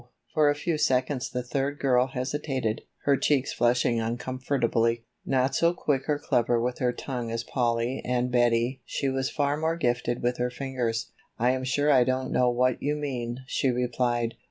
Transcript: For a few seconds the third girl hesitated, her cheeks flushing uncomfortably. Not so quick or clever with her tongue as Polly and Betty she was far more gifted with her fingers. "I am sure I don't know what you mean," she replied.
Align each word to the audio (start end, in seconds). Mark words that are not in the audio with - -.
For 0.33 0.49
a 0.49 0.55
few 0.55 0.79
seconds 0.79 1.29
the 1.29 1.43
third 1.43 1.77
girl 1.77 2.07
hesitated, 2.07 2.81
her 3.03 3.15
cheeks 3.15 3.53
flushing 3.53 3.99
uncomfortably. 3.99 5.05
Not 5.27 5.53
so 5.53 5.75
quick 5.75 6.09
or 6.09 6.17
clever 6.17 6.59
with 6.59 6.79
her 6.79 6.91
tongue 6.91 7.29
as 7.29 7.43
Polly 7.43 8.01
and 8.03 8.31
Betty 8.31 8.81
she 8.83 9.09
was 9.09 9.29
far 9.29 9.57
more 9.57 9.75
gifted 9.75 10.23
with 10.23 10.37
her 10.39 10.49
fingers. 10.49 11.11
"I 11.37 11.51
am 11.51 11.63
sure 11.63 11.91
I 11.91 12.03
don't 12.03 12.31
know 12.31 12.49
what 12.49 12.81
you 12.81 12.95
mean," 12.95 13.41
she 13.45 13.69
replied. 13.69 14.33